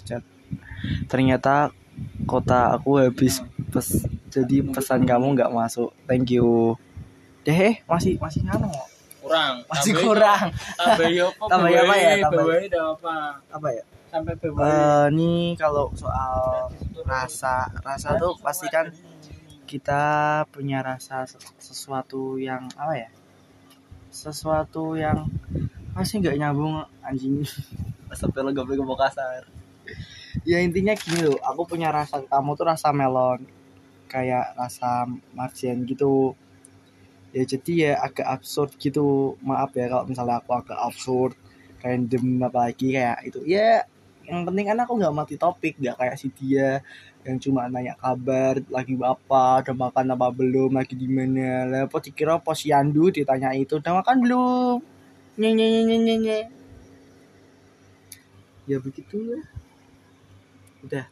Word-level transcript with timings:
Chat. 0.00 0.22
Ternyata 1.06 1.70
kota 2.24 2.72
aku 2.72 2.98
habis 2.98 3.44
pes 3.70 4.04
jadi 4.30 4.64
pesan 4.64 5.04
kamu 5.04 5.36
nggak 5.36 5.52
masuk. 5.52 5.92
Thank 6.06 6.32
you. 6.32 6.76
Deh, 7.42 7.56
eh, 7.56 7.74
masih 7.84 8.16
masih 8.18 8.44
ngano. 8.44 8.70
kurang 9.20 9.60
Masih 9.68 9.92
Tambahin- 9.92 10.06
kurang. 10.08 10.46
apa 10.48 10.92
Tambahin 11.44 11.76
apa 11.76 11.94
ya? 11.94 12.08
Tambahin. 12.16 12.22
tambahin 12.24 12.64
udah 12.66 12.84
apa 12.88 13.14
Apa 13.52 13.68
ya? 13.68 13.84
sampai 14.10 14.34
bawah 14.42 15.04
nih 15.12 15.44
kalau 15.54 15.86
soal 15.94 16.66
rasa, 17.04 17.68
rasa 17.78 18.16
tuh 18.16 18.32
pasti 18.40 18.66
kan 18.66 18.88
kita 19.68 20.02
punya 20.48 20.80
rasa 20.80 21.28
ses- 21.28 21.52
sesuatu 21.60 22.40
yang 22.40 22.64
apa 22.74 22.96
ya? 22.96 23.08
Sesuatu 24.08 24.96
yang 24.96 25.28
masih 25.94 26.22
nggak 26.22 26.38
nyambung 26.38 26.84
anjing. 27.04 27.42
Sampai 28.20 28.42
lo 28.42 28.50
goblok 28.50 28.82
mau 28.82 28.98
kasar. 28.98 29.46
Ya 30.46 30.62
intinya 30.62 30.94
gini 30.94 31.26
loh, 31.26 31.38
aku 31.42 31.66
punya 31.74 31.90
rasa 31.90 32.22
kamu 32.22 32.54
tuh 32.58 32.66
rasa 32.70 32.94
melon, 32.94 33.42
kayak 34.06 34.54
rasa 34.54 35.06
marcian 35.34 35.82
gitu. 35.86 36.34
Ya 37.30 37.42
jadi 37.46 37.72
ya 37.74 37.92
agak 38.02 38.26
absurd 38.26 38.74
gitu. 38.78 39.38
Maaf 39.42 39.74
ya 39.78 39.86
kalau 39.90 40.04
misalnya 40.10 40.42
aku 40.42 40.50
agak 40.54 40.78
absurd, 40.78 41.34
random 41.82 42.42
apalagi 42.46 42.94
kayak 42.94 43.18
itu. 43.26 43.40
Ya 43.46 43.86
yang 44.30 44.46
penting 44.46 44.66
kan 44.70 44.78
aku 44.78 44.92
nggak 44.94 45.14
mati 45.14 45.34
topik 45.34 45.74
nggak 45.82 45.96
kayak 45.98 46.16
si 46.18 46.30
dia 46.30 46.78
yang 47.26 47.36
cuma 47.42 47.68
nanya 47.68 47.98
kabar 47.98 48.62
lagi 48.70 48.94
apa 49.02 49.60
udah 49.60 49.76
makan 49.76 50.06
apa 50.14 50.26
belum 50.32 50.70
lagi 50.78 50.94
di 50.96 51.08
mana 51.10 51.68
lah 51.68 51.80
apa 51.84 51.98
dikira 52.00 52.40
posyandu 52.40 53.12
ditanya 53.12 53.52
itu 53.52 53.76
udah 53.76 54.00
makan 54.00 54.16
belum 54.24 54.78
nye 55.38 55.54
nye 55.54 55.66
nye 55.84 55.96
nye 55.98 56.16
nye 56.18 56.38
ya 58.68 58.76
begitu 58.80 59.16
ya 59.30 59.38
udah 60.84 61.06